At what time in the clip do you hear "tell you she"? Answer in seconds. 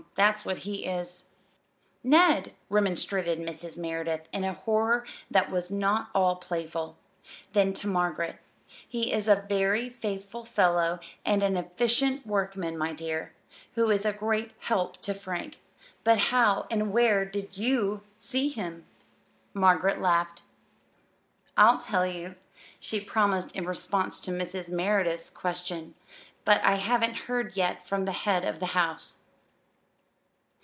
21.79-22.99